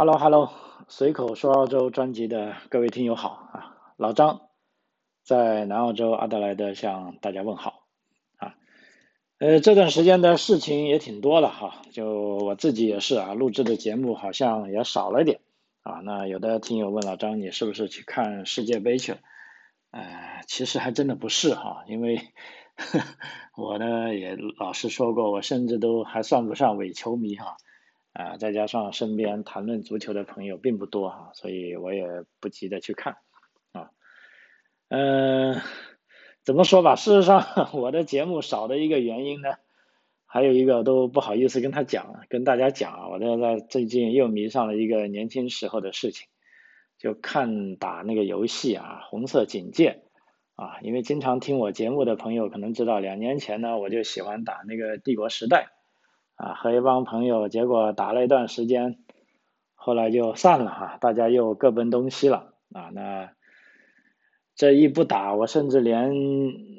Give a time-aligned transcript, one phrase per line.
[0.00, 0.50] Hello Hello，
[0.88, 4.40] 随口说澳洲专辑的各位听友好啊，老张
[5.22, 7.82] 在南澳洲阿德莱德向大家问好
[8.38, 8.54] 啊。
[9.40, 15.40] 呃，这段时间的事情也挺多了哈，就我自己也是啊，录制的节目好像也少了点
[15.82, 16.00] 啊。
[16.02, 19.18] 那有的听友问老张，你是不是去看世界杯去了？
[19.90, 22.22] 呃，其实还真的不是哈，因为
[23.54, 27.58] 我呢也老实说过，我甚至都还算不上伪球迷哈。
[28.12, 33.16] 啊再加上身边谈论足球的朋友并不多哈，所以我也不急着去看
[33.72, 33.90] 啊。
[34.88, 35.60] 嗯，
[36.44, 36.96] 怎么说吧？
[36.96, 39.50] 事实上， 我的节目少的一个原因呢，
[40.26, 43.08] 还有一个都不好意思跟他讲，跟大家讲啊。
[43.08, 46.26] 我在在最近又迷上了一个年轻时候的事情，
[46.98, 50.02] 就看打那个游戏啊，《红色警戒》
[50.62, 50.80] 啊。
[50.82, 55.68] 因为经常听我节目的朋友可能知道，两年前呢，我就喜欢打那个《帝国时代》。
[56.40, 58.98] 啊，和一帮朋友，结果打了一段时间，
[59.74, 62.88] 后来就散了哈，大家又各奔东西了啊。
[62.94, 63.32] 那
[64.54, 66.14] 这一不打，我甚至连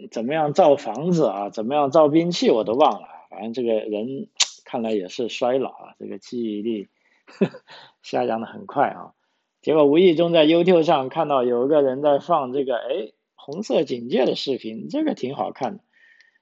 [0.10, 3.08] 怎么样造房子啊，怎么样造兵器我都忘了。
[3.30, 4.30] 反正这个人
[4.66, 6.90] 看来也是衰老啊，这个记忆力
[7.28, 7.62] 呵 呵
[8.02, 9.14] 下降的很快啊。
[9.62, 15.84] 结果无意中在 YouTube 上看到有一个人在放这个哎红色警戒的视频，这个挺好看的。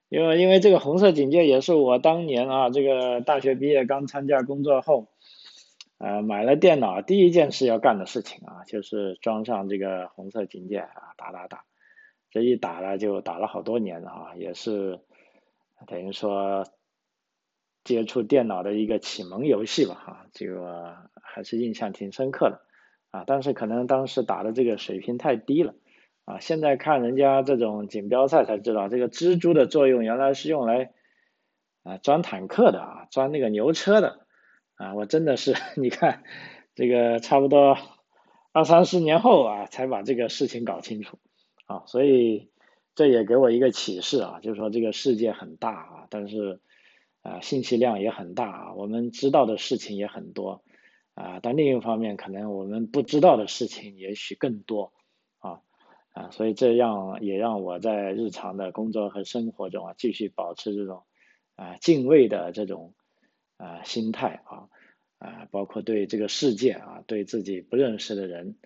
[0.09, 5.07] 因为因为这个红色警戒也是我当年啊，这个大学毕业刚参加工作后，
[5.99, 11.63] 呃，买了电脑第一件事要干的事情啊，就是装上这个红色警戒啊，打打打，
[12.31, 14.99] 这一打了就打了好多年了啊，也是
[15.85, 16.65] 等于说
[17.83, 22.61] 接触电脑的一个启蒙游戏吧哈，这个还是印象挺深刻的
[23.11, 25.75] 啊，但是可能当时打的这个水平太低了。
[26.29, 30.91] 啊，现在看人家这种锦标赛才知道，这个蜘蛛的作用原来是用来
[31.81, 34.27] 啊钻坦克的啊，钻那个牛车的
[34.75, 36.21] 啊，我真的是 你看
[36.75, 37.75] 这个差不多
[38.51, 41.17] 二三十年后啊，才把这个事情搞清楚
[41.65, 42.51] 啊，所以
[42.93, 46.61] 这也给我一个启示啊，就是说这个世界很大啊，但是
[47.23, 50.61] 啊信息量也很大啊，我们知道的事情也很多
[51.15, 54.93] 啊，但另一方面可能我们不知道的事情也许更多。
[56.11, 61.03] 啊，所以这样也让我在日常的工作和生活中啊，继续保持这种
[61.55, 62.95] 啊敬畏的这种
[63.57, 64.67] 啊心态啊
[65.19, 68.57] 啊，包括对这个世界啊，对自己不认识的人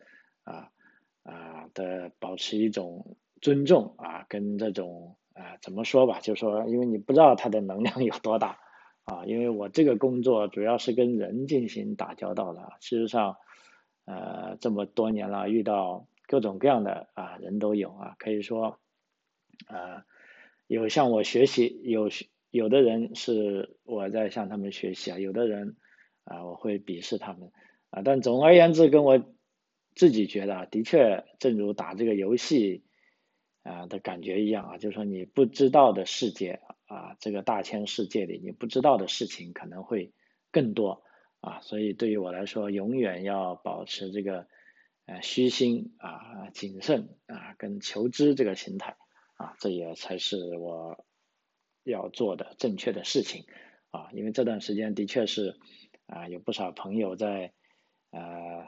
[0.46, 0.70] 啊
[1.24, 8.58] 啊的保持一种尊重啊，跟这种啊怎么说吧，就说因为你不知道他的能量有多大
[9.04, 13.36] 啊，因为我这个工作主要是跟人进行打交道的，事实上
[14.06, 16.08] 呃这么多年了遇到。
[16.26, 18.80] 各种各样的啊人都有啊，可以说
[19.68, 20.06] 啊
[20.68, 22.10] 有向我学习，有
[22.50, 25.76] 有的人是我在向他们学习啊，有的人
[26.24, 27.52] 啊我会鄙视他们
[27.90, 29.24] 啊，但总而言之，跟我
[29.96, 32.84] 自己觉得啊的确，正如打这个游戏
[33.64, 40.14] 啊的感觉一样啊，就是说你不知道的世界啊，这个大千世界里你不知道的事情可能会
[40.52, 41.04] 更多
[41.42, 44.48] 啊，所以对于我来说，永远要保持这个。
[45.06, 48.96] 呃，虚心啊，谨慎啊，跟求知这个心态
[49.36, 51.04] 啊，这也才是我
[51.84, 53.46] 要做的正确的事情
[53.92, 54.10] 啊。
[54.14, 55.60] 因为这段时间的确是
[56.06, 57.52] 啊，有不少朋友在
[58.12, 58.68] 呃，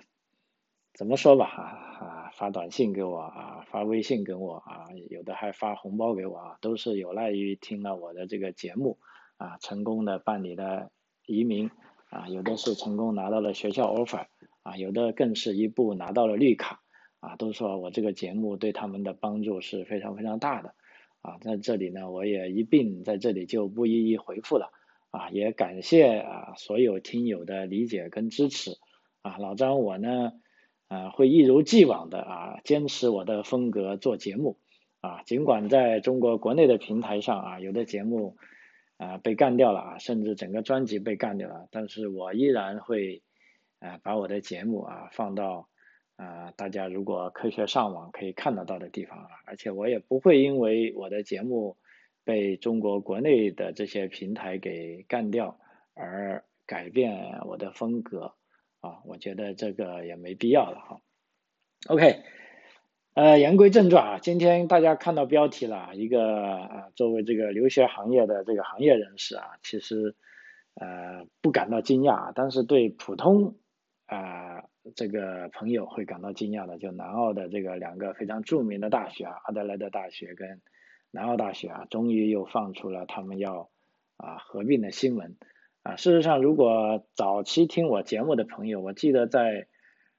[0.94, 1.64] 怎么说吧啊
[2.06, 9.00] 啊，发短信给我啊，发微信给我啊，有的还发红包给我啊，都是有赖于听了我的这个节目
[9.38, 10.92] 啊，成功的办理了
[11.26, 11.72] 移民
[12.10, 14.26] 啊，有的是成功拿到了学校 offer。
[14.66, 16.82] 啊，有的更是一步拿到了绿卡，
[17.20, 20.74] 啊，都说我这个节目对他们的帮助是非常非常大的，
[21.22, 24.72] 啊，在这里呢，我也一并在这里就不一一回复了，
[25.12, 28.72] 啊，也感谢啊所有听友的理解跟支持，
[29.22, 30.32] 啊，老张我呢，
[30.88, 34.58] 啊，会一如既往的啊坚持我的风格做节目，
[35.00, 38.36] 啊，尽管在中国国内的平台上啊有的节目
[38.98, 43.22] 啊被干掉了啊，甚至整个专辑被干掉了，但是我依然会。
[43.80, 45.68] 啊，把我的节目啊放到
[46.16, 51.78] 啊大家如果科学上网可以看得到的地方啊，而且我也不会因为我的节目
[52.24, 55.60] 被中国国内的这些平台给干掉
[55.94, 58.34] 而改变我的风格
[58.80, 61.02] 啊，我觉得这个也没必要了哈。
[61.88, 62.24] OK，
[63.14, 70.16] 呃，言归正传啊，今天大家看到标题了一个啊，作为这个留学行业的这个行业人士啊，其实
[70.74, 73.56] 呃不感到惊讶，但是对普通
[74.06, 74.64] 啊，
[74.96, 80.62] 这个朋友会感到惊讶的，就南澳的这个两个非常著名的大学啊，阿德莱德大学跟
[81.12, 83.70] 南澳大学啊，终于又放出了他们要
[84.18, 85.38] 啊合并的新闻。
[85.82, 89.68] 啊，事实上，如果早期听我节目的朋友，我记得在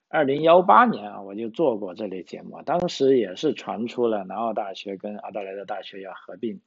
[0.08, 6.60] 二零幺八年啊，我就做过这类节目，当时也是传出了南澳大学跟阿德莱德大学要合并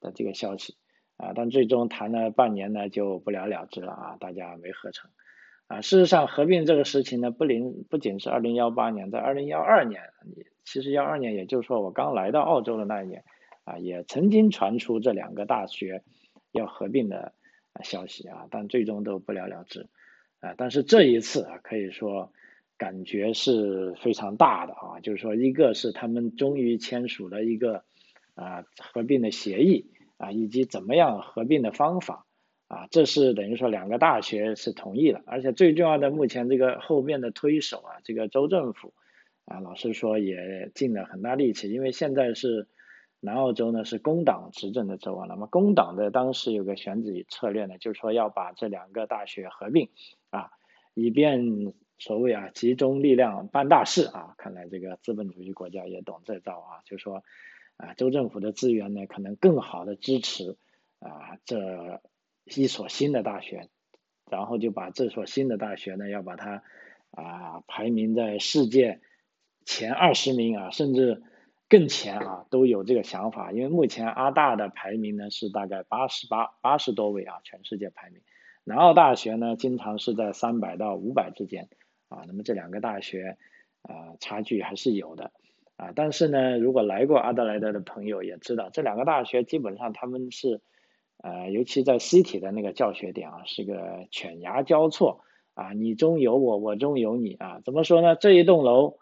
[0.00, 0.76] 的这个消息。
[1.16, 5.10] 啊，但最终谈了半年呢，就不了了之了啊，大家没合成
[5.68, 5.80] 啊。
[5.80, 10.02] 事实上，合并这个事情呢，不仅不仅是二零幺八年，在二零幺二年，
[10.64, 13.24] 其实幺二年，也就是说我刚来到澳洲的那一年
[13.64, 16.02] 啊，也曾经传出这两个大学
[16.52, 17.32] 要合并的。
[17.84, 19.90] 消息啊，但最终都不了了之，
[20.40, 22.32] 啊，但是这一次啊，可以说
[22.78, 27.84] 感觉是非常大的啊，就是说，一个是他们终于签署了一个
[28.34, 32.25] 啊合并的协议啊，以及怎么样合并的方法
[32.68, 38.94] 啊，这是等于说两个大学是同意了，而且最重要的，目前这个后面的推手啊，这个州政府
[39.44, 42.68] 啊，老实说也尽了很大力气，因为现在是。
[43.18, 49.88] 南澳洲呢是工党执政的州啊，那么工党的当时有个选举策略呢，就是说要把这两个大学合并
[50.28, 50.50] 啊，
[50.92, 54.34] 以便所谓啊集中力量办大事啊。
[54.36, 57.24] 看来这个资本主义国家也懂这招啊，就说
[57.78, 60.56] 啊州政府的资源呢可能更好的支持
[61.00, 62.02] 啊这
[62.46, 63.68] 一所新的大学，
[64.30, 66.62] 然后就把这所新的大学呢要把它
[67.10, 69.00] 啊排名在世界
[69.66, 71.22] 前二十名啊，甚至。
[71.68, 78.22] 更前啊，都有这个想法，因为目前阿大的排名呢是大概八十八八十多位啊，全世界排名。
[78.62, 81.68] 南澳大学呢，经常是在三百到五百之间
[82.08, 83.36] 啊，那么这两个大学
[83.82, 85.32] 啊，差距还是有的
[85.76, 85.90] 啊。
[85.96, 90.60] 但是呢，如果来过阿德莱德的朋友也知道，这两个大学基本上他们是
[91.18, 95.20] 呃，尤其在 C 体的那个教学点啊，是个犬牙交错
[95.54, 97.60] 啊，你中有我，我中有你啊。
[97.64, 98.14] 怎么说呢？
[98.16, 98.98] 这一栋楼。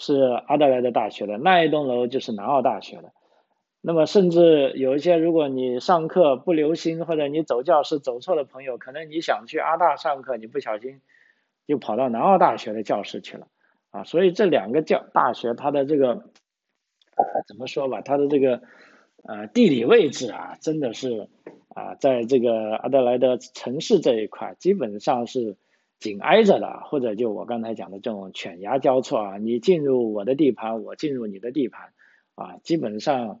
[0.00, 0.14] 是
[0.46, 3.12] 阿德莱德大学的那一栋楼就是南澳大学的，
[3.80, 11.00] 那么甚至有一些，如果你上课不留心或者你走教室走错的朋友，可能你想去阿大上课，你不小心
[11.66, 13.48] 就跑到南澳大学的教室去了
[13.90, 14.04] 啊。
[14.04, 16.30] 所以这两个教大学它的这个
[17.48, 18.62] 怎么说吧，它的这个
[19.22, 21.28] 呃地理位置啊，真的是
[21.68, 25.56] 啊，在这个阿德莱德城市这一块基本上是。
[26.00, 31.92] 紧挨着的，或者就我刚才讲的这种犬牙交错啊，你进入我的地盘，我进入你的地盘，
[32.36, 33.40] 啊，基本上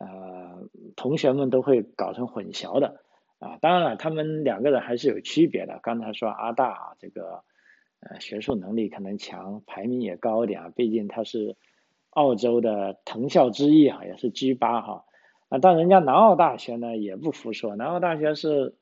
[0.00, 0.66] 呃
[0.96, 3.02] 同学们都会搞成混淆的
[3.40, 3.58] 啊。
[3.60, 5.80] 当然了，他们两个人还是有区别的。
[5.82, 7.42] 刚才说阿大啊，这个
[8.00, 11.56] 呃学术能力可能强，排名也高一点啊，毕竟他是
[12.08, 15.04] 澳洲的藤校之一啊，也是 G 八哈。
[15.48, 18.74] 啊但人家南澳大学呢也不服输，南澳大学是。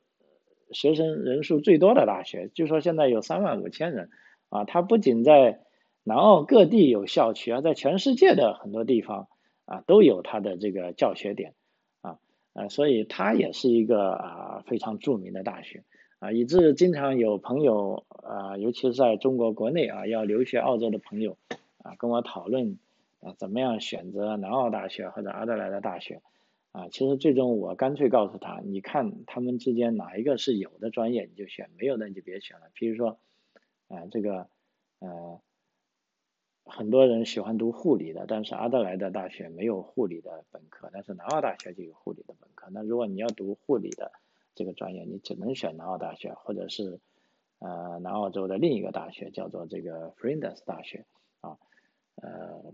[0.69, 4.09] 学生人数最多的大学，据说现在有三万五千人，
[4.49, 5.61] 啊，它不仅在
[6.03, 9.29] 南澳各地有校区啊，在全世界的很多地方
[9.63, 11.53] 啊都有它的这个教学点，
[12.01, 12.19] 啊，
[12.51, 15.85] 呃，所以它也是一个啊非常著名的大学，
[16.19, 21.37] 啊，以致经常有朋友啊，尤其是在中国国内啊要留学澳洲的朋友
[21.81, 22.77] 啊跟我讨论
[23.21, 26.21] 啊怎么样选择南澳大学或者阿德莱德大学。
[26.77, 32.69] 啊，其实最终我干脆告诉他，你看他们之间哪一个是有的专业你就选，没有的你就别选了。
[32.75, 33.17] 比如说，
[33.87, 34.47] 啊，这个，
[34.99, 35.41] 呃，
[36.65, 42.67] 很多人喜欢读护理的，但是阿德莱德大学没有护理的本科，但是南澳大学就有护理的本科。
[42.69, 44.11] 那如果你要读护理的
[44.53, 46.99] 这个专业，你只能选南澳大学，或者是
[47.57, 51.07] 呃南澳洲的另一个大学，叫做这个 Flinders 大学，
[51.41, 51.57] 啊，
[52.21, 52.71] 呃。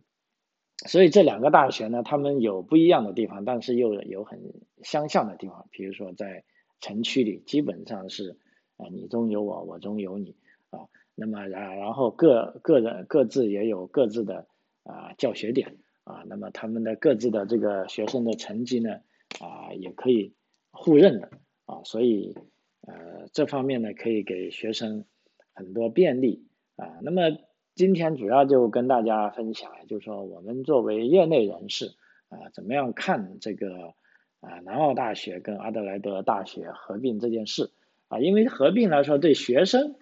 [0.86, 5.68] 所以这两个大学呢，他们有不一样的地方，但是又有很相像的地方。
[5.72, 6.44] 比如说在
[6.82, 8.38] 城区里，基本上是
[8.78, 10.36] 啊你中有我，我中有你
[10.72, 10.90] 啊。
[11.16, 14.48] 那么然然后各个人各自也有各自的
[14.84, 16.24] 啊教学点啊。
[16.28, 19.00] 那么他们的各自的这个学生的成绩呢
[19.40, 20.34] 啊也可以
[20.72, 21.30] 互认的
[21.66, 21.82] 啊。
[21.86, 22.36] 所以
[22.82, 25.06] 呃这方面呢可以给学生
[25.54, 27.00] 很多便利啊。
[27.02, 27.38] 那么。
[27.75, 31.96] 今天主要就跟大家分享，就是说我们作为业内人士
[32.30, 33.96] 啊，怎么样看这个
[34.42, 37.72] 啊南澳大学跟阿德莱德大学合并这件事
[38.10, 38.20] 啊？
[38.20, 39.96] 因为合并来说对学生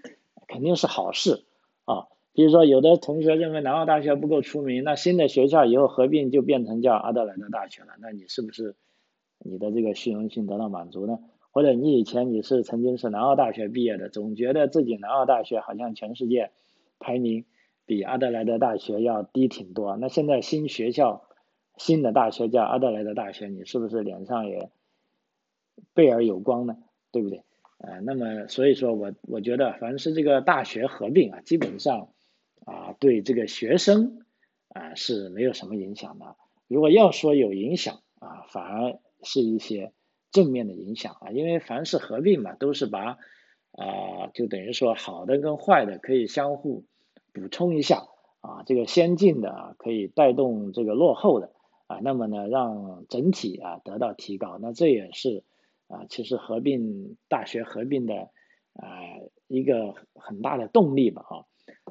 [0.50, 1.46] 肯定是好事
[1.86, 2.08] 啊。
[2.34, 8.76] 比如说有的同学认为南澳大学不够出名，那新的学校以后合并就变成叫阿德莱德大学了，那你是不是
[9.40, 11.20] 你的这个虚荣心得到满足呢？
[11.52, 16.52] 或者你以前你是曾经是南澳大学毕业的，总觉得自己南澳大学好像全世界
[17.00, 17.46] 排名。
[17.86, 21.28] 比阿德莱德大学要低挺多，那现在新学校、
[21.78, 24.70] 新的大学叫阿德莱德大学，你是不是脸上也
[25.94, 26.78] 倍儿有光呢？
[27.12, 27.44] 对不对？
[27.80, 32.10] 呃，那么所以说我我觉得，凡是这个大学合并啊，基本上
[32.66, 34.24] 啊对这个学生
[34.70, 36.36] 啊是没有什么影响的。
[36.68, 39.94] 如果要说有影响啊，反而是一些
[40.32, 43.18] 正面的影响啊，因为凡是合并嘛，都是把
[43.72, 46.86] 啊，就等于说好的跟坏的可以相互
[47.34, 48.08] 补充一下
[48.42, 51.52] 啊，这个先进的可以带动这个落后的
[51.88, 55.44] 啊，那么呢，让整体啊得到提高，那这也是
[55.88, 58.30] 啊，其实合并大学合并的
[58.74, 58.90] 啊
[59.48, 61.46] 一个很大的动力吧啊。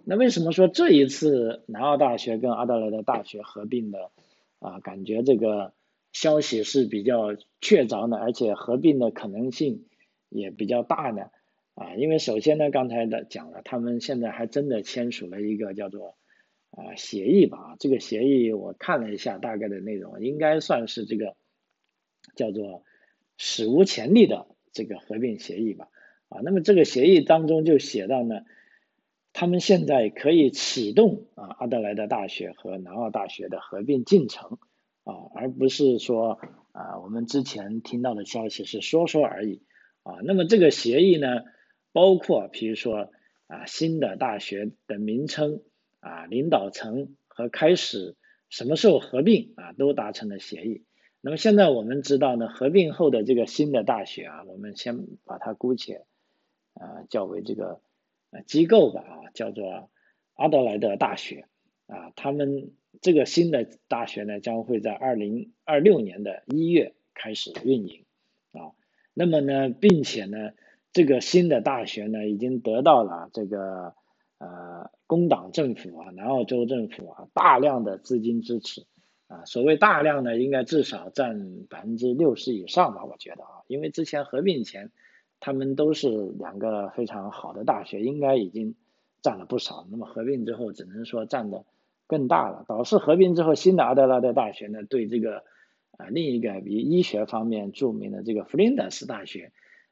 [0.05, 4.11] 那为什么说这一次南澳大学跟阿德莱德大学合并的
[4.59, 5.73] 啊，感觉这个
[6.13, 9.87] 消息是比较确凿的，而且合并的可能性
[10.29, 11.31] 也比较大呢？
[11.81, 16.19] 啊，因为首先呢，刚才的讲了，他们现在还真的签署了一个叫做
[16.73, 17.77] 啊协议吧。
[17.79, 21.37] 这个协议我看了一下大概的内容，应该算是这个
[22.37, 22.85] 叫做
[23.39, 25.89] 史无前例的这个合并协议吧。
[26.29, 28.43] 啊，那么这个协议当中就写到呢。
[29.33, 34.59] 他们现在可以启动啊，阿德莱德大学和南澳大学的合并进程
[35.05, 36.41] 啊，而不是说
[36.73, 39.63] 啊，我们之前听到的消息是说说而已
[40.03, 40.19] 啊。
[40.25, 41.45] 那么这个协议呢，
[41.93, 43.11] 包括比如说
[43.47, 45.63] 啊，新的大学的名称
[46.01, 48.17] 啊，领导层和开始
[48.49, 50.85] 什么时候合并啊，都达成了协议。
[51.21, 56.05] 那么现在我们知道呢，合并后的这个新的大学啊，我们先把它姑且
[56.75, 57.81] 啊叫为这个。
[58.33, 59.91] 啊，机构吧，啊，叫做
[60.35, 61.49] 阿德莱德大学，
[61.89, 62.71] 啊，他们
[63.01, 68.05] 这个新的大学呢，将会在二零二六年的一月开始运营，
[68.53, 68.71] 啊，
[69.15, 70.53] 那么呢，并且呢，
[70.93, 73.95] 这个新的大学呢，已经得到了这个
[74.39, 78.87] 呃工党政府啊，南澳州政府啊，大量的资金支持，
[79.29, 84.91] 啊，所谓大量呢，应该至少占百分之六十以上吧，我觉得啊，因为之前合并前。
[85.43, 88.75] 他们都是两个非常好的大学，应该已经
[89.23, 89.87] 占了不少。
[89.91, 91.65] 那么合并之后，只能说占的
[92.07, 92.67] 更大了。
[92.69, 95.45] 导致合并之后，新的阿德拉德大学呢，对这个
[95.97, 99.51] 啊另一个比医学方面著名的这个弗林德斯大学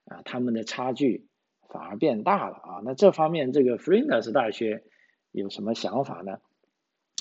[0.08, 1.28] 啊，他们的差距
[1.68, 2.80] 反而变大了啊。
[2.84, 4.82] 那这方面这个弗林德斯大学
[5.30, 6.40] 有什么想法呢？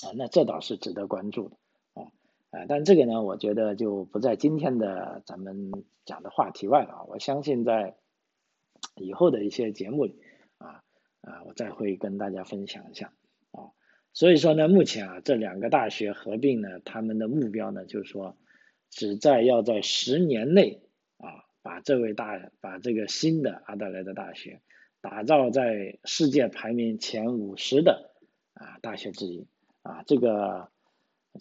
[0.04, 1.58] 啊，那这倒是值得关注的
[1.94, 2.04] 啊
[2.52, 2.66] 啊。
[2.68, 5.72] 但这个呢，我觉得就不在今天的咱们
[6.06, 7.04] 讲的话题外了啊。
[7.08, 7.98] 我相信在
[8.96, 10.20] 以后的一些节目里
[10.58, 10.84] 啊
[11.22, 13.12] 啊，我再会跟大家分享一下
[13.52, 13.76] 啊。
[14.14, 18.38] 所以说呢，目前啊这两个大学合并呢，他们的目标呢就是说，
[18.90, 20.82] 只在要在十年内，
[21.68, 24.62] 把这位大把这个新的阿德莱德大学
[25.02, 28.14] 打造在世界排名前五十的
[28.54, 29.48] 啊大学之一
[29.82, 30.02] 啊。
[30.04, 30.72] 这个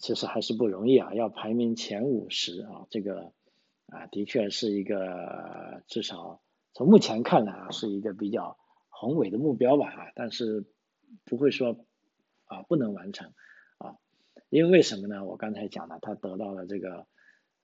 [0.01, 3.31] 其实还是不容易啊，要排名前五十啊，这个
[3.85, 6.41] 啊的确是一个至少。
[6.73, 8.57] 从目前看来啊，是一个比较
[8.89, 10.65] 宏伟的目标吧啊，但是
[11.23, 11.85] 不会说
[12.43, 13.31] 啊不能完成
[13.77, 13.95] 啊，
[14.49, 15.23] 因为为什么呢？
[15.23, 17.07] 我刚才讲了，他得到了这个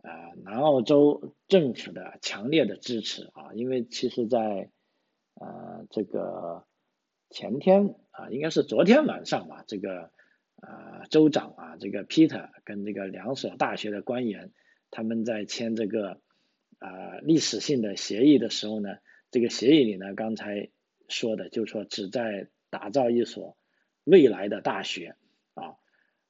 [0.03, 0.11] 呃
[0.43, 4.69] 南澳洲政府的强烈的支持啊，因为其实在
[5.33, 6.65] 呃这个
[7.31, 10.11] 前天啊，应该是昨天晚上吧，这个
[10.61, 14.51] 呃州长啊，这个 Peter 跟这个两所大学的官员
[14.91, 16.21] 他们在签这个。
[16.79, 18.97] 啊，历史性的协议的时候呢，
[19.31, 20.69] 这个协议里呢，刚才
[21.07, 23.55] 说的就是说，旨在打造一所
[24.03, 25.15] 未来的大学
[25.53, 25.79] 啊。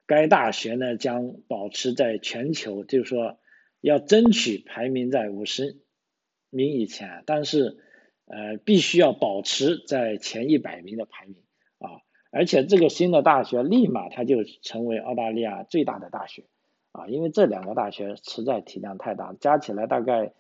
[0.06, 3.40] 该大学呢，将保持在全球，就是说，
[3.84, 5.78] 要争取排名在五十
[6.50, 7.78] 名以前，但是
[8.26, 11.36] 呃，必须要保持在前一百名的排名
[11.80, 12.02] 啊。
[12.32, 16.46] 而且这个新的大学立马它就成为澳大利亚最大的大学
[16.92, 20.34] 啊，因为这两个大学实在体量太大，加起来大概。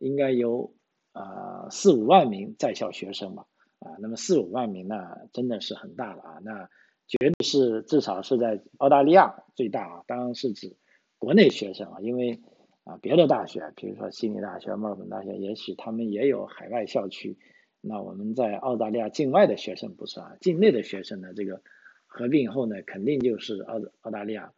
[0.00, 0.74] 应该有
[1.12, 3.46] 啊四五万名在校学生吧，
[3.78, 4.96] 啊，那么四五万名呢，
[5.32, 6.68] 真的是很大了啊，那
[7.06, 10.76] 绝对是至少是在澳大利亚最大啊，当然是指
[11.18, 12.40] 国内学生啊，因为
[12.84, 17.38] 啊别的大学，比如说悉尼大学、墨尔本大学，也许他们也有海外校区，
[17.80, 21.62] 那我们在澳大利亚境外的学生不算，境内的学生呢，这个
[22.06, 24.52] 合并后呢，肯定就是澳澳大利亚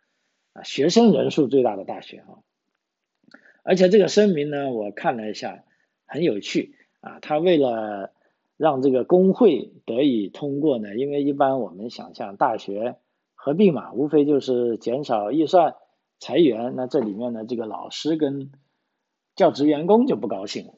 [0.52, 2.42] 啊学生人数最大的大学啊。
[3.62, 5.64] 而且这个声明呢，我看了一下，
[6.06, 7.18] 很有趣啊。
[7.20, 8.12] 他为了
[8.56, 12.96] 让这个工会得以通过呢，因为一般我们想象大学
[13.34, 15.74] 合并嘛，无非就是减少预算、
[16.18, 16.74] 裁员。
[16.76, 18.50] 那这里面呢，这个老师跟
[19.34, 20.74] 教职员工就不高兴了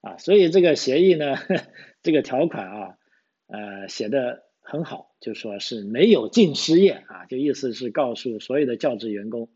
[0.00, 0.16] 啊。
[0.18, 1.36] 所以这个协议呢，
[2.02, 2.98] 这个条款啊，
[3.46, 9.48] 呃，写的很好，就说是没有净失业啊，就意思是告诉所有的教职员工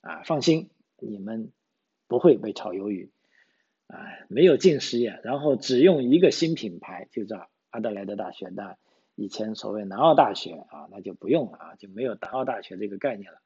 [0.00, 1.52] 啊，放心，你们。
[2.08, 3.10] 不会被炒鱿鱼，
[3.86, 3.96] 啊，
[4.28, 8.76] 没有进失业，然后只用一个新品牌，就叫阿德莱德大学的，
[9.14, 13.38] 以前所谓南澳大学啊，那就不用了啊，就没有南澳大学这个概念了。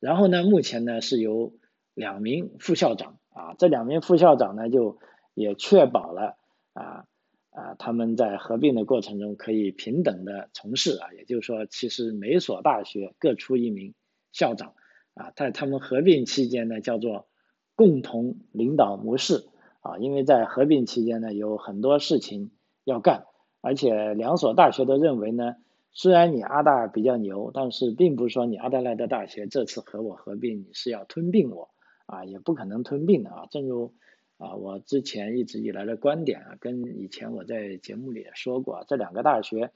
[0.00, 1.52] 然后呢，目前呢是由
[1.94, 4.98] 两名副校长啊，这两名副校长呢就
[5.34, 6.38] 也确保了
[6.72, 7.04] 啊
[7.50, 13.94] 啊他们在合并的过程中可以平等的从事啊，也就是说，其实每所大学各出一名
[14.32, 14.72] 校长
[15.12, 17.28] 啊，在他们合并期间呢，叫做
[17.74, 19.48] 共同领导模式
[19.80, 22.52] 啊，因为在合并期间呢，有很多事情
[22.84, 23.26] 要干，
[23.60, 25.56] 而且两所大学都认为呢。
[25.92, 31.68] 虽然你阿大比较牛，但是并不是说你阿德莱德大学这次和我合并，你是要吞并我
[32.06, 33.46] 啊，也不可能吞并的啊。
[33.50, 33.92] 正如
[34.38, 39.72] 啊我之前一直以来的观点啊，跟以前我在节目里也说过，这两个大学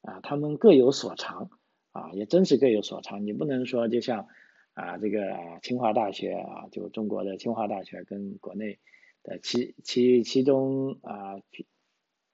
[0.00, 1.50] 啊，他们各有所长
[1.92, 3.26] 啊，也真是各有所长。
[3.26, 4.28] 你不能说就像
[4.72, 8.78] 啊这个清华大学啊，就中国的清华大学跟国内
[9.22, 11.42] 的其其其中啊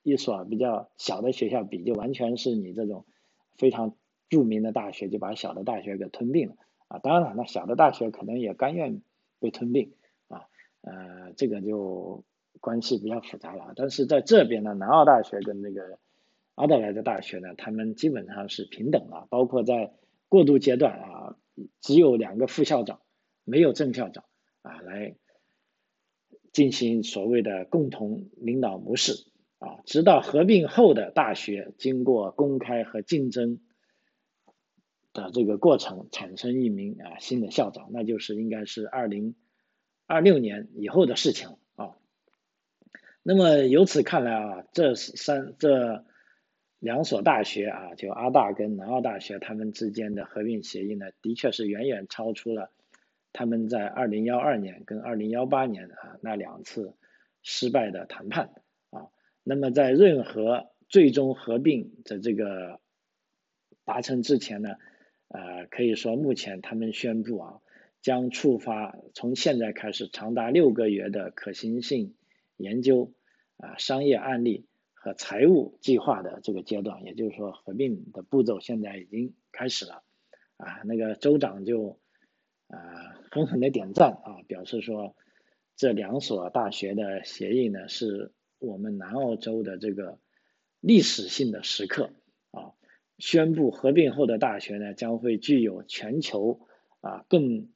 [0.05, 3.05] 一所比较小的学校比，就完全是你这种。
[3.59, 3.95] 非常
[4.29, 6.57] 著名的大学就把小的大学给吞并了
[6.89, 9.03] 啊，当然了，那小的大学可能也甘愿
[9.41, 9.93] 被吞并
[10.29, 10.47] 啊，
[10.83, 12.25] 呃，这个就
[12.61, 13.73] 关系比较复杂了。
[13.77, 15.99] 但是在这边呢，南澳大学跟那个
[16.55, 19.93] 阿德莱德大学呢，他们基本上是平等了，包括在
[20.29, 21.37] 过渡阶段啊，
[21.81, 23.01] 只有两个副校长，
[23.45, 24.25] 没有正校长
[24.63, 25.15] 啊，来
[26.53, 29.27] 进行所谓的共同领导模式。
[29.59, 33.59] 啊，直到合并后的大学经过公开和竞争
[35.15, 39.35] 的这个过程，产生一名啊新的校长，那就是应该是二零
[40.07, 41.97] 二六年以后的事情了啊。
[43.23, 46.05] 那么由此看来啊，这三这
[46.79, 52.71] 两所大学啊，就阿大跟南澳大学他们之间的合并协议呢，的确是远远超出了
[53.33, 56.95] 他们在二零幺二年跟二零幺八年啊那两次
[57.43, 58.51] 失败的谈判。
[59.49, 62.81] 那么在任何最终合并的这个
[63.85, 64.71] 达成之前呢，
[65.29, 67.61] 呃，可以说目前他们宣布啊，
[68.03, 72.17] 将触发从现在开始长达六个月的可行性
[72.57, 73.13] 研究
[73.59, 80.03] 啊、商业案例和财务计划的这个阶段，也就是说合并的步骤现在已经开始了
[80.57, 80.83] 啊。
[80.85, 82.01] 那个州长就
[82.67, 85.15] 啊狠狠的点赞啊，表示说
[85.77, 88.33] 这两所大学的协议呢是。
[88.59, 90.19] 我们南澳洲的这个
[90.81, 92.11] 历史性的时刻
[92.51, 92.73] 啊，
[93.19, 96.61] 宣布合并后的大学呢，将会具有全球
[97.01, 97.69] 啊更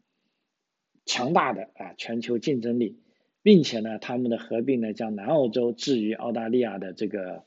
[1.05, 3.01] 强大的啊全球竞争力，
[3.43, 7.45] 并且呢，他们的合并呢，将南澳洲置于澳大利亚的这个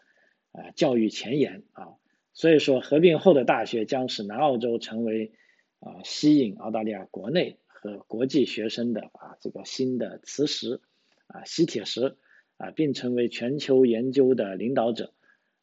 [0.51, 1.95] 啊教育前沿啊，
[2.33, 5.33] 所以说合并后的大学将使南澳洲成为
[5.79, 10.81] 啊吸引澳大利亚国内和国际学生的啊这个新的磁石
[11.27, 12.17] 啊吸铁石。
[12.63, 15.11] 啊，并成为全球研究的领导者，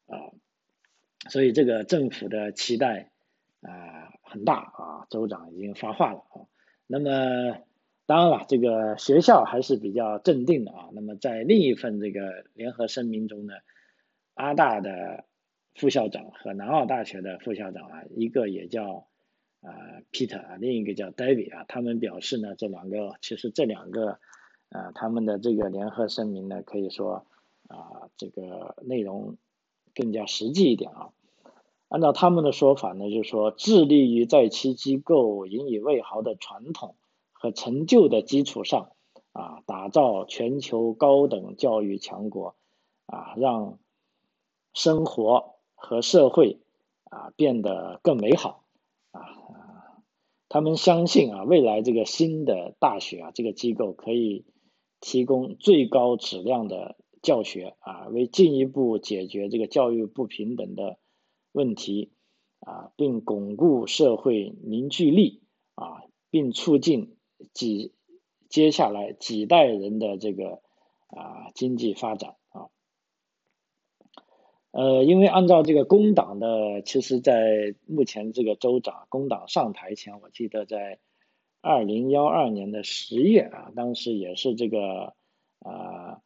[0.07, 0.37] 啊，
[1.31, 3.11] 所以这个政府的期待
[3.63, 6.45] 啊很大啊，州长已经发话了啊。
[6.87, 7.57] 那么
[8.05, 10.91] 当然了，这个学校还是比较镇定的啊。
[10.93, 13.55] 那么在另一份这个联合声明中呢，
[14.35, 15.25] 阿大的
[15.75, 19.07] 副校长和南澳大学的副校长啊，一个也叫
[19.63, 19.73] 啊
[20.13, 24.19] Peter 啊，另一个叫 David 啊，他们表示呢，这两个其实这两个。
[24.71, 27.27] 啊，他们的这个联合声明呢，可以说
[27.67, 29.37] 啊，这个内容
[29.97, 31.11] 更加实际一点啊。
[31.89, 36.95] 按照他们的说法呢，就是说致力于在其机构引以为豪的传统
[37.33, 38.93] 和成就的基础上
[39.33, 42.55] 啊，打造全球高等教育强国
[43.07, 43.81] 啊，让
[44.73, 46.61] 生活和社会
[47.11, 48.63] 啊变得更美好
[49.11, 49.35] 啊。
[50.49, 54.45] 他们相信啊，未来这个新的大学啊，这个机构可以。
[55.01, 60.99] 提供最高质量的教学啊，为进一步解决这个教育不平等的
[61.53, 62.13] 问题
[62.61, 65.43] 啊，并巩固社会凝聚力
[65.75, 67.17] 啊，并促进
[67.55, 67.95] 几
[68.49, 70.61] 接下来几代人的这个
[71.09, 72.69] 啊经济发展啊。
[74.71, 80.99] 呃，因为按照这个工党的，其实在目前这个州长工党上台前，我记得在。
[81.63, 85.15] 二零幺二年的十月啊，当时也是这个
[85.59, 86.23] 啊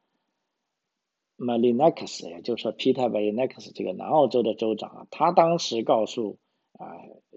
[1.37, 3.41] m a l i n a k s 也就是说 Peter m a l i n
[3.41, 6.39] a k s 这个南澳洲的州长啊，他当时告诉
[6.79, 6.87] 啊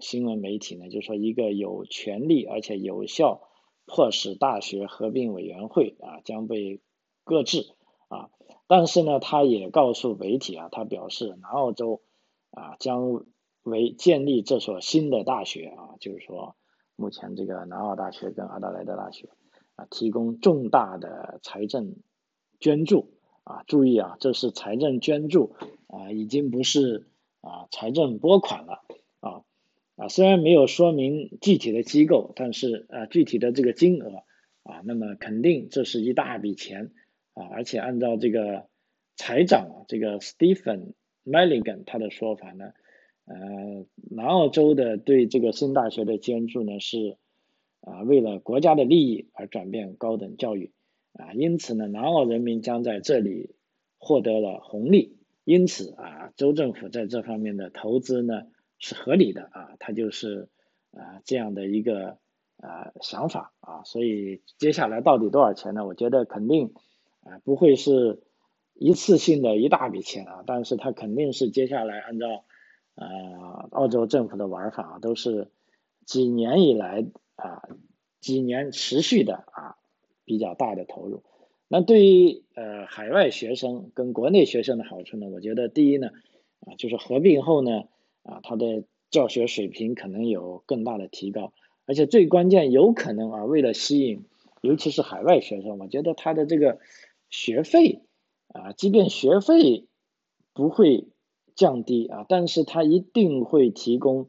[0.00, 3.42] 新闻媒体呢，就说一个有权利而且有效
[3.84, 6.80] 迫使大学合并委员会啊将被
[7.24, 7.74] 搁置
[8.06, 8.30] 啊，
[8.68, 12.00] 但是呢，他也告诉媒体啊，他表示南澳洲
[12.52, 13.24] 啊将
[13.64, 16.54] 为建立这所新的大学啊，就是说。
[17.00, 19.28] 目前这个南澳大学跟阿德莱德大学
[19.76, 21.94] 啊，提供重大的财政
[22.58, 23.12] 捐助
[23.44, 25.54] 啊，注意啊，这是财政捐助
[25.86, 27.06] 啊，已经不是
[27.40, 28.82] 啊财政拨款了
[29.20, 29.44] 啊
[29.94, 34.24] 啊，虽然没有说明具体的机构，但是啊具体的这个金额
[34.64, 36.90] 啊，那么肯定这是一大笔钱
[37.34, 38.66] 啊，而且按照这个
[39.14, 42.72] 财长这个 Stephen Milligan 他的说法呢，
[43.28, 47.16] 呃，南澳洲的对这个新大学的捐助呢是
[47.82, 50.72] 啊为了国家的利益而转变高等教育
[51.12, 53.54] 啊，因此呢，南澳人民将在这里
[53.98, 58.44] 获得了红利，因此啊，州政府在这方面的投资呢
[58.78, 60.48] 是合理的啊，它就是
[60.92, 62.18] 啊这样的一个
[62.56, 65.86] 啊想法啊，所以接下来到底多少钱呢？
[65.86, 66.72] 我觉得肯定。
[67.20, 68.22] 啊，不会是
[68.74, 72.44] 一次性的一大笔钱啊，但是它肯定是接下来按照
[72.98, 75.50] 呃澳洲政府的玩法，都是
[76.04, 77.06] 几年以来
[77.36, 77.62] 啊
[78.20, 79.76] 几年持续的啊
[80.24, 81.22] 比较大的投入。
[81.68, 85.28] 那对于呃海外学生跟国内学生的好处呢？
[85.28, 86.10] 我觉得第一呢
[86.60, 87.84] 啊就是合并后呢
[88.24, 91.52] 啊他的教学水平可能有更大的提高，
[91.86, 94.24] 而且最关键有可能啊为了吸引
[94.60, 96.78] 尤其是海外学生，我觉得他的这个。
[97.30, 98.00] 学费
[98.46, 99.86] 啊，即便学费
[100.54, 101.08] 不会
[101.58, 104.28] 降低啊，但是它一定会提供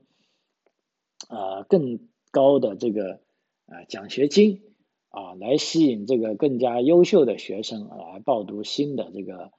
[1.27, 3.21] 啊更高的这个
[3.67, 4.63] 啊奖学金
[5.09, 9.51] 啊，来吸引这个更加优秀的学生来报读新的这个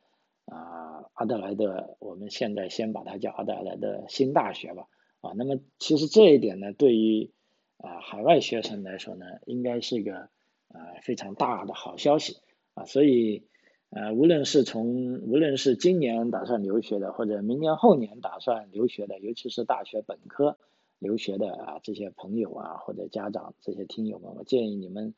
[0.46, 4.88] 啊阿德莱德，我们现在先把它叫阿德莱德新大学吧
[5.20, 5.30] 啊。
[5.36, 7.30] 那么其实这一点呢，对于
[7.76, 10.28] 啊海外学生来说呢，应该是一个
[10.68, 12.36] 啊非常大的好消息。
[12.74, 13.48] 啊，所以，
[13.90, 20.56] 呃，无论是从无论是今年打算留学的，或者明年后年打算留学的，尤其是大学本科
[21.00, 25.14] 留学的啊，这些朋友啊，或者家长这些听友们，我建议你们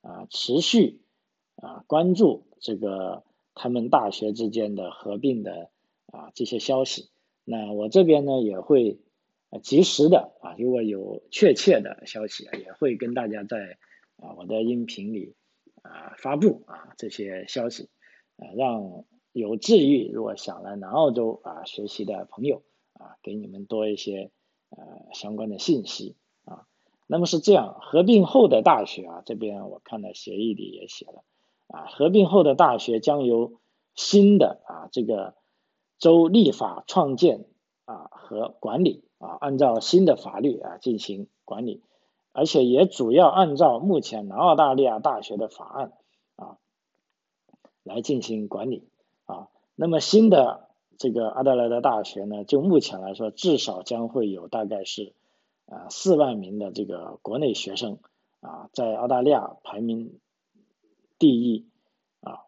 [0.00, 1.02] 啊，持续
[1.56, 5.68] 啊关注这个他们大学之间的合并的
[6.06, 7.10] 啊这些消息。
[7.44, 9.00] 那我这边呢也会
[9.62, 13.76] 及时的啊，如果有确切的消息，也会跟大家在
[14.16, 15.34] 啊我的音频里。
[15.82, 17.90] 啊，发布啊这些消息，
[18.36, 24.30] 啊让有志于如果想来南澳洲啊学习的朋友啊，给你们多一些
[24.70, 24.78] 呃
[25.12, 26.66] 相关的信息啊。
[27.06, 31.24] 那么是这样，合并后的大学啊，这边我看到协议里也写了
[31.66, 33.60] 啊，合并后的大学将由
[33.94, 35.34] 新的啊这个
[35.98, 37.46] 州立法创建
[37.84, 41.82] 啊和管理啊，按照新的法律啊进行管理。
[42.36, 45.92] 而且也主要按照目前南澳大利亚大学的法案
[47.84, 48.88] 来进行管理
[49.26, 49.48] 啊。
[49.76, 50.68] 那么新的
[50.98, 55.12] 这个阿德莱德大学呢，就目前来说，至少将会有大概是
[55.66, 57.98] 啊四万名的这个国内学生
[58.40, 60.18] 啊，在澳大利亚排名
[61.18, 61.68] 第一
[62.20, 62.40] 啊。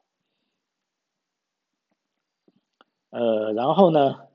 [3.10, 4.26] 呃，然后呢，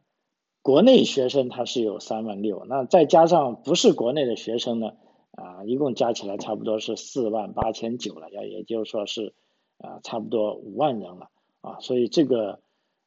[0.61, 4.93] 国内学生他是有三万六，那再加上不是国内的学生呢？
[5.31, 9.33] 啊，一共加起来差不多是四万八千九了，要也就是说是
[9.81, 11.29] 啊，差不多五万人了
[11.61, 12.59] 啊，所以这个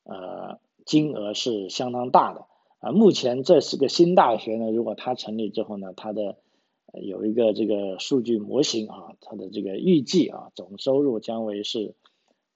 [0.05, 2.47] 呃金额是相当大的
[2.81, 2.93] 啊。
[2.93, 6.37] 目前这是个新大学呢，如果它成立之后呢，它的
[6.93, 11.95] 有一个这个数据模型啊，它的这个预计啊总收入将为是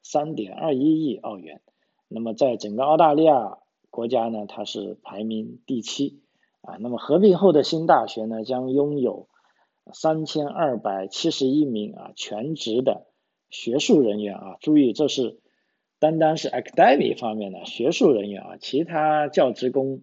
[0.02, 1.60] 三点二一亿澳元。
[2.08, 3.58] 那么在整个澳大利亚
[3.90, 6.20] 国家呢，它是排名第七
[6.62, 6.76] 啊。
[6.80, 9.28] 那么合并后的新大学呢，将拥有
[9.92, 13.06] 三千二百七十一名啊全职的
[13.50, 15.38] 学术人员啊，注意这是
[15.98, 20.02] 单单是 academic 方面的学术人员啊，其他教职工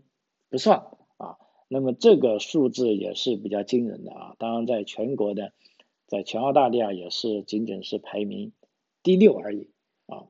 [0.50, 1.38] 不算啊。
[1.68, 4.36] 那么这个数字也是比较惊人的啊。
[4.40, 5.54] 当然，在全国的，
[6.08, 8.52] 在全澳大利亚也是仅仅是排名
[9.04, 9.70] 第六而已
[10.08, 10.26] 啊。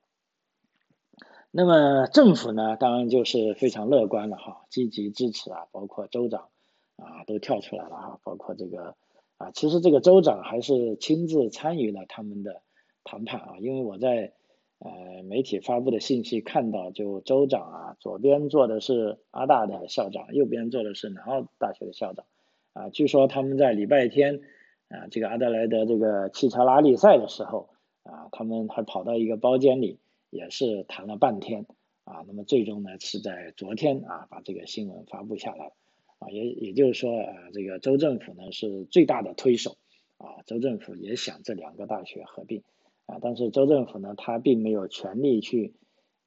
[1.52, 6.50] 那么政府呢，当然就是非常乐观了哈，积极支持啊，包括州长
[6.96, 8.96] 啊都跳出来了啊，包括这个。
[9.38, 12.62] 啊，其实这个州长还是亲自参与了他们的
[13.06, 14.34] 谈判啊，因为我在
[14.80, 22.26] 呃媒体发布的信息看到，就州长啊，左边坐的是阿大的校长，右边坐的是南澳大学的校长。
[22.74, 24.42] 啊，据说他们在礼拜天
[24.90, 27.70] 啊，这个阿德莱德这个汽车拉力赛的时候
[28.04, 31.66] 啊，他们还跑到一个包间里，也是谈了半天。
[32.04, 35.72] 啊，那么最终呢是在昨天啊把这个新闻发布下来。
[36.20, 39.78] 啊，也也就是说，啊，这个州政府呢是最大的推手，
[40.18, 42.62] 啊，州政府也想这两个大学合并，
[43.06, 45.76] 啊，但是州政府呢，他并没有权利去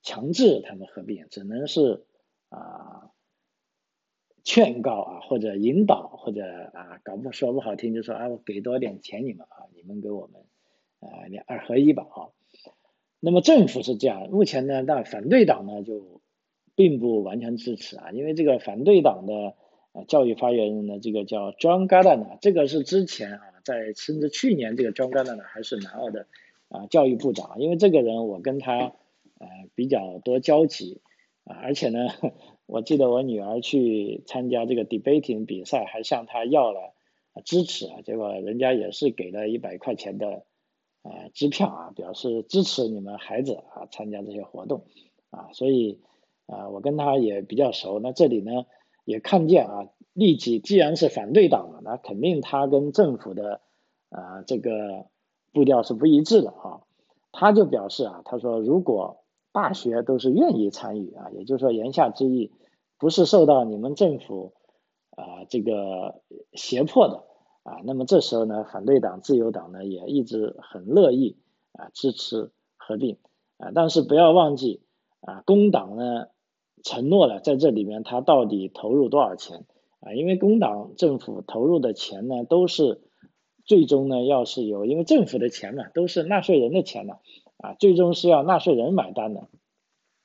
[0.02, 2.04] 强制他们合并，只能是
[2.48, 3.10] 啊
[4.44, 10.42] 劝告啊，或者引导，或者啊，搞不说不好听就说啊，我给多点钱你们啊，你们给我们
[11.00, 12.28] 啊，两二合一吧啊。
[13.20, 16.20] 那么政府是这样，目前呢，但反对党呢就
[16.74, 19.54] 并不完全支持啊，因为这个反对党的。
[20.06, 26.28] 教育发言人呢，这个叫 John Gardner，这个是之前啊，在甚至去年这个 John Garden 还是南澳的
[26.68, 28.78] 啊教育部长，因为这个人我跟他
[29.38, 31.00] 呃比较多交集
[31.44, 32.08] 啊，而且呢，
[32.66, 36.94] 我记得我女儿去参加这个 debating 比赛，还向他要了
[37.44, 40.44] 支持啊，结果人家也是给了一百块钱的
[41.02, 44.84] 呃支票啊，表示支持你们孩子啊参加这些活动
[45.30, 46.00] 啊，所以
[46.46, 48.66] 啊我跟他也比较熟，那这里呢
[49.04, 49.88] 也看见啊。
[50.14, 53.60] 立即，既然是反对党了，那肯定他跟政府的
[54.08, 55.06] 啊这个
[55.58, 56.80] 步调是不一致的啊。
[57.32, 62.52] 他就表示啊，他说如果大学都是愿意参与啊，也就是说言下之意
[62.98, 64.54] 不是受到你们政府
[65.10, 67.24] 啊这个胁迫的
[67.64, 71.36] 啊，那么这时候呢，反对党、自由党呢也一直很乐意
[71.72, 73.18] 啊支持合并
[73.56, 74.82] 啊，但是不要忘记
[75.20, 76.28] 啊，工党呢
[76.84, 79.66] 承诺了在这里面他到底投入多少钱。
[80.00, 83.00] 啊，因为工党政府投入的钱呢，都是
[83.68, 87.18] 最终呢，要是有，因为政府的钱嘛，都是纳税人的钱呢，
[87.58, 89.46] 啊，最终是要纳税人买单的，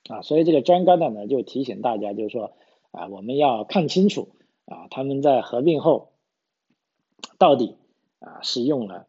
[0.07, 2.53] 啊，所以这个专家呢就提醒大家，就是说，
[2.91, 4.29] 啊，我们要看清楚，
[4.63, 6.13] 啊，他们在合并后
[7.37, 7.75] 到底
[8.19, 9.07] 啊是用了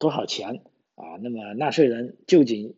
[0.00, 0.62] 多少钱，
[0.96, 2.74] 啊，那么纳税人究竟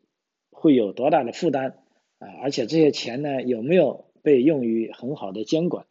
[0.51, 1.79] 会有多大的负担，
[2.19, 5.87] 啊，而且这些钱呢有没有被用于很好的监管？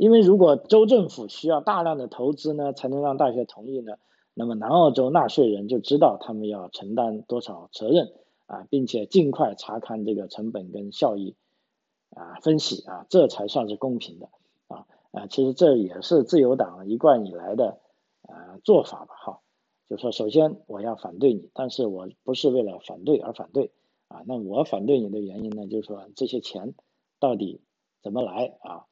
[0.00, 3.98] 因为如果州政府需要大量的投资呢，才能让大学同意呢，
[4.32, 8.10] 那么南澳洲纳税人就知道他们要承担多少责任
[8.46, 11.36] 啊，并且尽快查看这个成本跟效益
[12.16, 14.30] 啊分析啊，这才算是公平的
[14.68, 17.78] 啊啊，其实这也是自由党一贯以来的
[18.22, 19.40] 啊做法吧哈，
[19.90, 23.70] 就说首先我要反对你，但是我不是为了反对而反对
[24.08, 26.72] 啊，那我反对你的原因呢，就是说这些钱
[27.18, 27.60] 到底
[28.00, 28.86] 怎么来啊？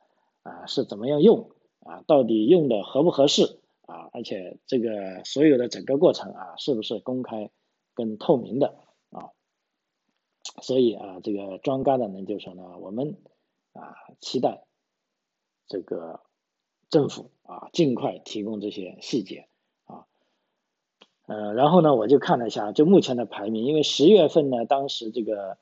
[0.49, 2.03] 啊，是怎么样用啊？
[2.07, 4.09] 到底用的合不合适啊？
[4.13, 7.51] 而且这个所有的整个过程啊，是不是公开
[7.95, 8.75] 跟透明的
[9.11, 9.31] 啊？
[10.63, 13.17] 所以啊，这个庄家呢就说呢，我们
[13.73, 14.65] 啊期待
[15.67, 16.21] 这个
[16.89, 19.49] 政府啊尽快提供这些细节
[19.85, 20.07] 啊。
[21.27, 25.59] 呃，然后呢，我就看了一下，就目前的排名，因为十月份呢，当时这个。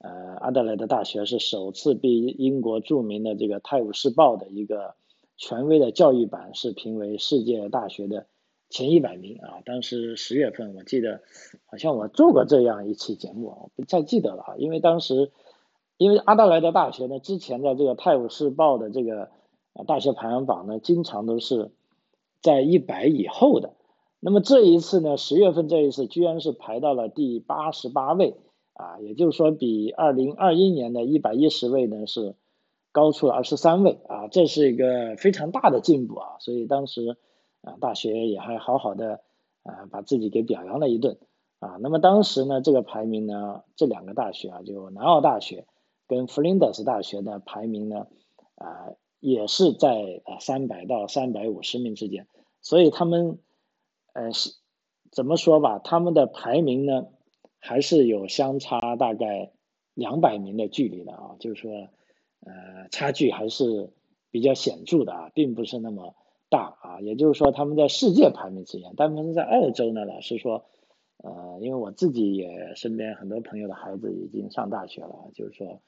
[0.00, 4.94] 呃，阿德莱德大学是首次被英国著名的这个《泰晤士报》的一个
[5.36, 8.26] 权威的教育版是评为世界大学的
[8.70, 9.58] 前一百名啊。
[9.64, 11.22] 当时十月份，我记得
[11.66, 14.54] 好像我做过这样一期节目，我不太记得了啊。
[14.56, 15.32] 因为当时，
[15.96, 19.30] 因为阿德莱德大学呢，之前的这个《泰晤士报》的这个
[19.72, 21.72] 啊大学排行榜呢，经常都是
[22.40, 23.74] 在一百以后的。
[24.20, 28.36] 那么这一次呢，十月份这一次居然是排到了第八十八位。
[28.78, 32.36] 啊，也就是说，比二零二一年的一百一十位呢是
[32.92, 36.36] 高出了二十三位啊，这是一个非常大的进步啊。
[36.38, 37.16] 所以当时
[37.60, 39.20] 啊，大学也还好好的
[39.64, 41.18] 啊，把自己给表扬了一顿
[41.58, 41.76] 啊。
[41.80, 45.66] 那么当时呢，这个排名呢，这两个大学啊，就南澳大学
[46.06, 48.06] 跟弗林德斯大学的排名呢
[48.54, 52.28] 啊，也是在啊三百到三百五十名之间。
[52.62, 53.40] 所以他们
[54.12, 54.54] 呃是
[55.10, 57.08] 怎么说吧，他们的排名呢？
[57.58, 59.52] 还是有相差大概
[59.94, 61.88] 两百名的距离的啊，就是说，
[62.40, 63.90] 呃，差距还是
[64.30, 66.14] 比较显著的啊，并不是那么
[66.48, 67.00] 大啊。
[67.00, 70.64] 也就是说，他们在世界排名之前，他们在澳洲呢，老实说，
[71.18, 75.80] 呃，因为我自己也身边很多朋友的孩子已经上大学了，就是说，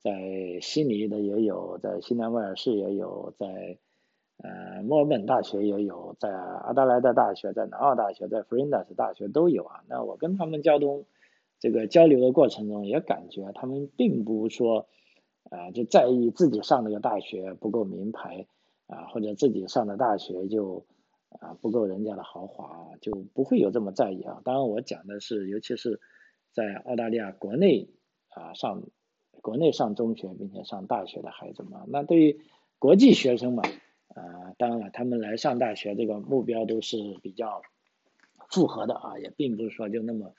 [0.00, 3.78] 在悉尼的也有，在新南威尔士也有，在。
[4.38, 9.82] 呃，墨尔本大学也有，在阿德莱德大学、在南澳大学、在弗林德斯大学都有啊。
[9.88, 11.06] 那我跟他们交通
[11.58, 14.88] 这个交流的过程中，也感觉他们并不说
[15.48, 18.46] 啊，就在意自己上那个大学不够名牌
[18.88, 20.84] 啊，或者自己上的大学就
[21.30, 24.42] 啊不够人家的豪华，就不会有这么在意啊。
[24.44, 25.98] 当然，我讲的是，尤其是
[26.52, 27.88] 在澳大利亚国内
[28.28, 28.82] 啊上
[29.40, 32.38] 国内上中学并且上大学的孩子嘛，那对于
[32.78, 33.62] 国际学生嘛。
[34.14, 37.60] 啊，当然了，他们来上大学这个目标都是比较
[38.48, 40.32] 复合的啊，也并不是说就那么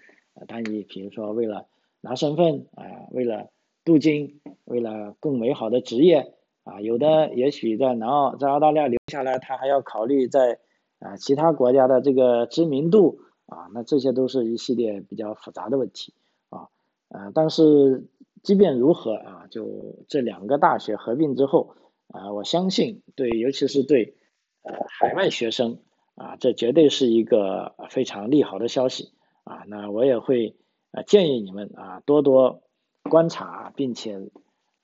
[0.48, 0.84] 单一。
[0.84, 1.68] 比如说为了
[2.02, 3.50] 拿身份啊，为了
[3.84, 10.60] 镀金，为了更美好的职业啊，有的也许在南澳在澳大利亚留下来，他还要考虑在
[11.00, 16.14] 啊其他国家的这个知名度啊，那这些都是一系列比较复杂的问题
[16.50, 16.70] 啊
[17.10, 18.08] 啊，但是
[18.42, 21.76] 即便如何啊，就这两个大学合并之后。
[22.08, 24.16] 啊，我相信对，尤其是对
[24.64, 25.80] 呃海外学生
[26.16, 29.12] 啊，这绝对是一个非常利好的消息
[29.44, 29.64] 啊。
[29.68, 30.56] 那我也会
[30.92, 32.64] 呃建议你们啊多多
[33.04, 34.30] 观察，并且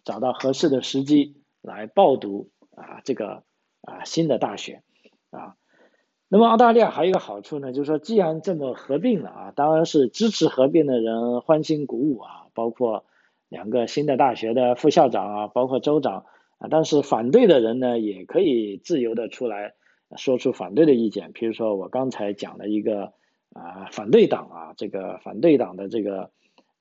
[0.03, 3.43] 找到合适的时机来报读啊这个
[3.81, 4.83] 啊新的大学
[5.31, 5.55] 啊。
[6.29, 13.05] 那么澳大利亚还有一个好处呢，就是说既然这么合并了啊，当然是支持合并的人欢欣鼓舞啊，包括
[13.49, 16.25] 两个新的大学的副校长啊，包括州长
[16.57, 19.73] 啊，但是反对的人呢，也可以自由的出来
[20.15, 21.31] 说出反对的意见。
[21.33, 23.13] 比如说我刚才讲了一个
[23.53, 26.31] 啊反对党啊，这个反对党的这个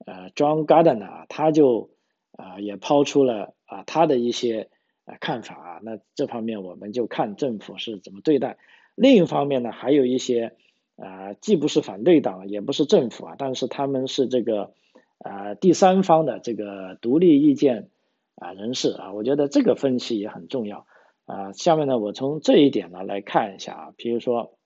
[0.07, 1.91] 呃 John Gardner 啊，他就
[2.33, 4.69] 啊也抛出了啊他的一些
[5.05, 8.59] 呃看法啊，那这方面我们就看政府是怎么对待。
[8.95, 10.57] 另一方面呢，还有一些
[10.97, 14.75] 啊，既不是反对党，也不是政府啊，但是他们是这个
[15.19, 17.89] 啊第三方的这个独立意见
[18.37, 20.87] 啊人士啊，我觉得这个分析也很重要
[21.25, 21.53] 啊。
[21.53, 24.59] 下面呢，我从这一点呢来看一下啊，比如说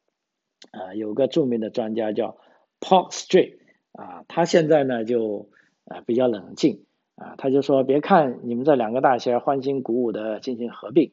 [0.70, 2.36] 啊，有个著名的专家叫
[2.80, 3.58] Paul Street
[3.92, 5.48] 啊，他现在呢就
[5.84, 11.12] 啊比较冷静啊，他就说别看你们这两个大学欢欣鼓舞的进行合并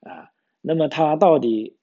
[0.00, 1.76] 啊，那么他到底。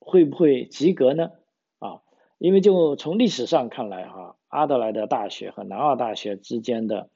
[0.00, 1.32] 会不会及格呢？
[1.80, 2.00] 啊，
[2.38, 7.10] 因为就从历史上看来，哈，阿德莱德大学和南澳大学之间的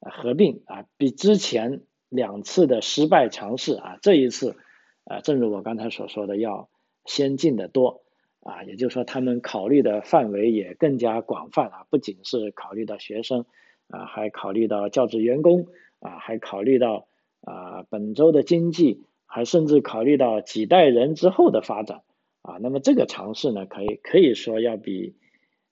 [0.00, 4.56] 合并啊，比之前两次的失败尝试啊，这一次
[5.04, 6.68] 啊，正如我刚才所说的，要
[7.04, 8.02] 先进的多
[8.40, 13.44] 啊，也就是说，他们考虑的范围也更加广泛啊，不仅是考虑到学生
[13.88, 15.66] 啊，还考虑到教职员工
[16.00, 17.08] 啊，还考虑到
[17.42, 22.02] 啊本州的经济，还甚至考虑到几代人之后的发展。
[22.42, 25.16] 啊，那么这个尝试呢，可以可以说要比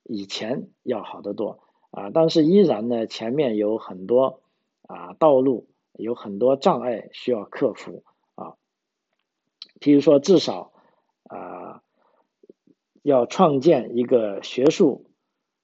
[0.02, 1.60] 以前要好得多
[1.96, 4.42] 啊，但是依然呢，前面有很多
[4.82, 8.04] 啊道路，有很多障碍需要克服
[8.34, 8.52] 啊。
[9.80, 10.72] 譬如说，至少
[11.24, 11.80] 啊
[13.02, 15.06] 要创建一个学术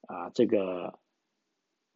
[0.06, 0.98] 啊这个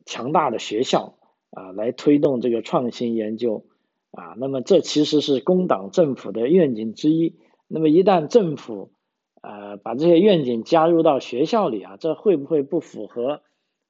[0.04, 1.16] 强大的学校
[1.48, 3.64] 啊，来推动这个创新研究
[4.10, 4.34] 啊。
[4.36, 7.38] 那么这其实是工党政府的愿景之一。
[7.68, 8.92] 那么一旦政府
[9.40, 13.40] 呃，把这些愿景加入到学校里啊，这会不会不符合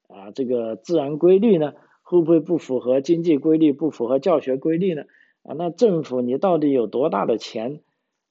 [0.07, 1.73] 啊这个自然规律呢？
[2.01, 5.03] 会不会不符合经济规律，不符合教学规律呢？
[5.43, 7.81] 啊，那政府你到底有多大的钱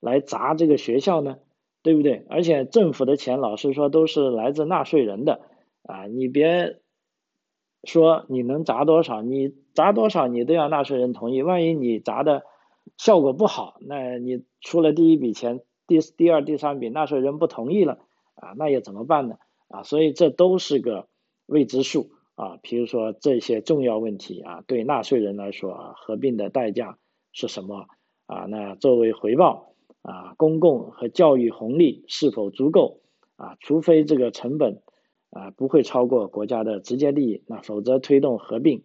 [0.01, 1.39] 来砸这个学校呢？
[1.83, 2.25] 对不对？
[2.29, 5.41] 而且政府的钱，老实说都是来自纳税人的
[5.83, 6.81] 啊，你别
[7.85, 12.43] 说你能砸多少，你砸多少你都要纳税人同意，万一你砸的
[12.97, 15.61] 效果不好，那你出了第一笔钱。
[15.87, 17.99] 第第二、第三笔纳税人不同意了
[18.35, 19.37] 啊，那又怎么办呢？
[19.69, 21.07] 啊，所以这都是个
[21.47, 22.59] 未知数啊。
[22.63, 26.99] 比如说这些重要问题啊，对纳税人来说啊，合并的代价
[27.33, 27.87] 是什么
[28.27, 28.47] 啊？
[28.49, 33.01] 那作为回报啊，公共和教育红利是否足够
[33.37, 33.57] 啊？
[33.61, 34.83] 除非这个成本
[35.31, 38.83] 啊不会超过国家的直接利益，那否则推动合并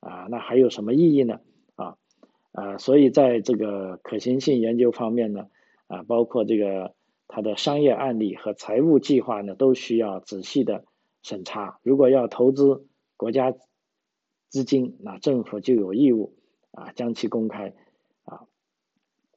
[0.00, 1.40] 啊，那还有什么意义呢？
[1.76, 1.96] 啊
[2.52, 5.46] 啊，所以在这个可行性研究方面呢？
[5.86, 6.94] 啊，包括这个
[7.28, 10.84] 它的商业案例和财务计划呢，都需要仔细的
[11.22, 11.80] 审查。
[11.82, 13.54] 如果要投资国家
[14.48, 16.36] 资金，那政府就有义务
[16.70, 17.74] 啊将其公开
[18.24, 18.46] 啊。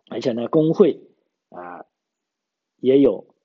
[0.10, 1.02] 而且呢，工会
[1.50, 1.86] 啊
[2.78, 3.36] 也有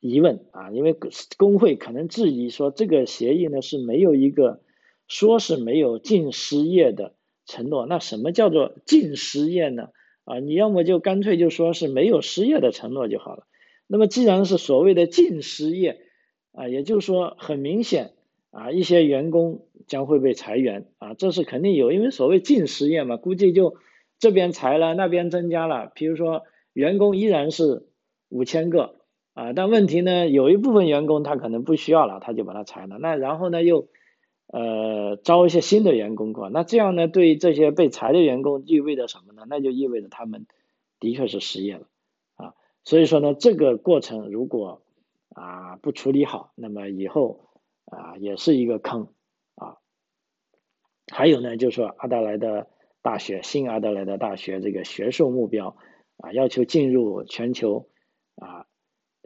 [0.00, 0.96] 疑问啊，因为
[1.36, 4.62] 工会可能质疑说，这个协议呢是没有一个
[5.08, 7.14] 说是没有禁失业的
[7.46, 7.86] 承诺。
[7.86, 9.90] 那什么叫做禁失业呢？
[10.24, 13.46] 啊，你要么就干脆就说是没有失业的承诺就好了。
[13.88, 16.00] 那么既然是所谓的禁失业，
[16.52, 18.12] 啊，也就是说很明显
[18.50, 23.76] 啊，一些员工将会被裁员啊，这是肯定有，因为所谓禁失业嘛，估计就
[24.18, 25.90] 这边裁了，那边增加了。
[25.94, 27.86] 比如说员工依然是
[28.28, 28.96] 五千个
[29.34, 32.98] 啊，但问题呢，有一部分员工他可能不需要了，他就把它裁了。
[32.98, 33.88] 那然后呢又。
[34.48, 39.46] 呃，招一些新的员工过，那这样呢，对这些被裁的员工意味着什么呢？
[39.48, 40.44] 那就意味着他们
[41.00, 41.86] 的确是失业了
[42.34, 42.52] 啊。
[42.84, 44.82] 所以说呢，这个过程如果
[45.34, 47.50] 啊不处理好，那么以后
[47.86, 49.12] 啊也是一个坑
[49.54, 49.76] 啊。
[51.12, 52.68] 还有呢，就是说阿德莱德
[53.02, 55.76] 大学新阿德莱德大学这个学术目标
[56.16, 57.88] 啊，要求进入全球
[58.36, 58.66] 啊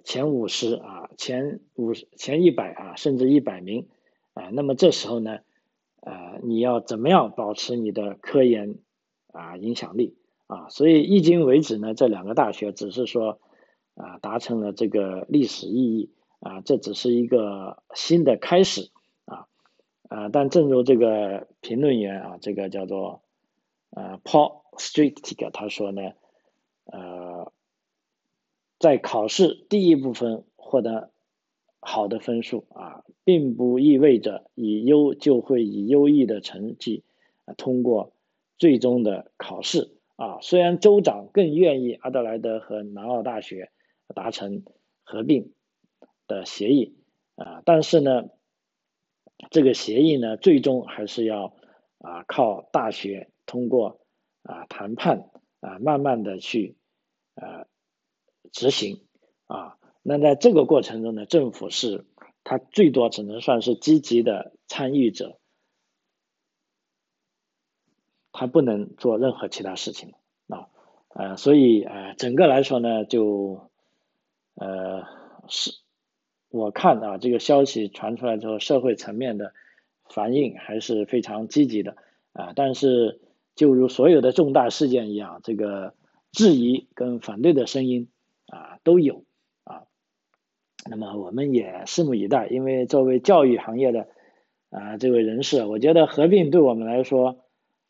[0.04, 3.88] 前五十啊前五十前一百啊甚至一百名。
[4.34, 5.38] 啊，那么这时候呢，
[6.02, 8.76] 呃，你要怎么样保持你的科研
[9.32, 10.68] 啊影响力啊？
[10.68, 13.40] 所以迄今为止呢，这两个大学只是说
[13.96, 18.90] 啊达成了这个历史意义啊，这只是一个新的开始
[19.24, 19.48] 啊
[20.08, 20.28] 啊！
[20.28, 23.20] 但正如这个评论员啊，这个叫做
[23.90, 26.12] 呃 Paul Street 他说呢，
[26.84, 27.52] 呃，
[28.78, 31.10] 在考试第一部分获得。
[31.88, 37.04] 好的分数啊，并不意味着以优就会以优异的成绩
[37.44, 38.12] 啊通过
[38.58, 40.40] 最终的考试啊。
[40.40, 43.70] 虽然州长更愿意阿德莱德和南澳大学
[44.16, 44.64] 达成
[45.04, 45.52] 合并
[46.26, 46.96] 的协议
[47.34, 48.30] 啊，但是呢，
[49.50, 51.54] 这个协议呢，最终还是要
[51.98, 54.00] 啊靠大学通过
[54.42, 55.28] 啊谈判
[55.60, 56.78] 啊，慢慢的去
[57.34, 57.66] 呃
[58.52, 59.04] 执行
[59.44, 59.76] 啊。
[60.02, 62.06] 那在这个过程中呢，政府是
[62.42, 65.38] 它最多只能算是积极的参与者，
[68.32, 70.14] 它不能做任何其他事情
[70.48, 70.68] 啊。
[71.08, 73.70] 呃，所以呃，整个来说呢，就
[74.56, 75.04] 呃
[75.48, 75.72] 是，
[76.50, 79.52] 我看啊，这个消息传出来之后，社会层面的
[80.08, 81.96] 反应还是非常积极的
[82.32, 82.52] 啊。
[82.56, 83.20] 但是，
[83.54, 85.94] 就如所有的重大事件一样，这个
[86.32, 88.08] 质疑跟反对的声音
[88.48, 89.24] 啊都有
[89.64, 89.84] 啊。
[90.90, 94.08] 那么我们也拭目以待，因为作为教育行业的
[94.70, 97.42] 啊这位人士，我觉得合并对我们来说。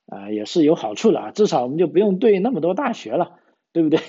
[0.09, 3.41] 啊，也是有好处的啊，至少我们就不用对那么多大学了，
[3.77, 4.01] 对不对？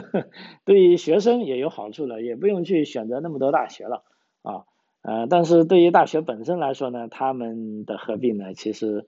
[0.64, 4.02] 对于学生也有好处了，也不用去选择那么多大学了
[4.40, 4.64] 啊。
[5.02, 9.06] 呃，但是对于大学本身来说呢，他们的合并呢，其实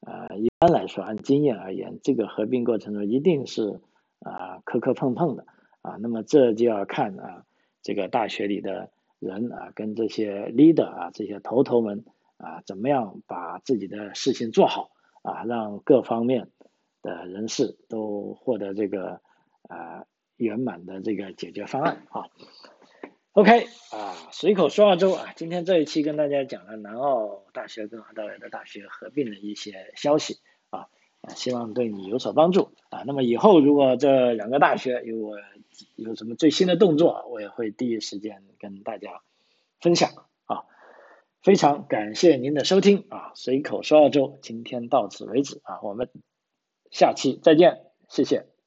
[0.00, 3.80] 呃一般来说按经验而言，这个合并过程中一定是
[4.20, 5.46] 啊磕磕碰碰的
[5.80, 5.96] 啊。
[5.98, 7.44] 那么这就要看啊
[7.82, 12.04] 这个大学里的人啊跟这些 leader 啊这些头头们
[12.36, 14.90] 啊怎么样把自己的事情做好。
[15.22, 16.48] 啊，让各方面
[17.02, 19.20] 的人士都获得这个
[19.62, 20.06] 啊
[20.36, 22.28] 圆满的这个解决方案啊。
[23.32, 30.38] OK 啊，随口说澳洲啊，今天这一期跟大家讲了南澳大学跟澳大利亚大学合并的一些消息
[30.70, 30.88] 啊，
[31.36, 33.04] 希望对你有所帮助啊。
[33.06, 35.36] 那么以后如果这两个大学有我
[35.94, 39.22] 有什么最新的动作，我也会第一时间跟大家
[39.80, 40.10] 分享
[40.46, 40.64] 啊。
[41.40, 43.30] 非常感谢您的收听啊！
[43.36, 46.10] 随口说澳洲，今天到此为止啊，我们
[46.90, 48.57] 下期再见，谢谢。